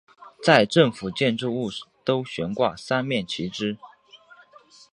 [0.43, 1.69] 在政府建筑物
[2.03, 3.77] 都悬挂三面旗帜。